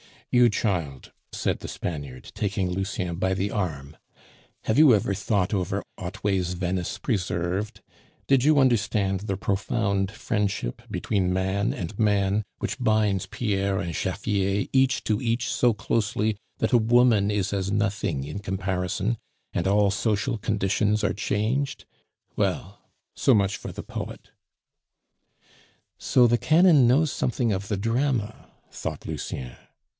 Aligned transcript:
"You 0.31 0.49
child," 0.49 1.11
said 1.33 1.59
the 1.59 1.67
Spaniard, 1.67 2.31
taking 2.33 2.71
Lucien 2.71 3.17
by 3.17 3.33
the 3.35 3.51
arm, 3.51 3.97
"have 4.63 4.79
you 4.79 4.95
ever 4.95 5.13
thought 5.13 5.53
over 5.53 5.83
Otway's 5.97 6.53
Venice 6.53 6.97
Preserved? 6.97 7.81
Did 8.27 8.43
you 8.45 8.57
understand 8.57 9.19
the 9.19 9.35
profound 9.37 10.09
friendship 10.09 10.81
between 10.89 11.33
man 11.33 11.73
and 11.73 11.99
man 11.99 12.43
which 12.59 12.79
binds 12.79 13.27
Pierre 13.27 13.79
and 13.79 13.93
Jaffier 13.93 14.67
each 14.71 15.03
to 15.03 15.21
each 15.21 15.51
so 15.53 15.73
closely 15.73 16.37
that 16.57 16.71
a 16.73 16.77
woman 16.77 17.29
is 17.29 17.53
as 17.53 17.69
nothing 17.69 18.23
in 18.23 18.39
comparison, 18.39 19.17
and 19.53 19.67
all 19.67 19.91
social 19.91 20.37
conditions 20.37 21.03
are 21.03 21.13
changed? 21.13 21.85
Well, 22.37 22.79
so 23.15 23.35
much 23.35 23.57
for 23.57 23.71
the 23.73 23.83
poet." 23.83 24.31
"So 25.99 26.25
the 26.25 26.39
canon 26.39 26.87
knows 26.87 27.11
something 27.11 27.51
of 27.51 27.67
the 27.67 27.77
drama," 27.77 28.49
thought 28.71 29.05
Lucien. 29.05 29.57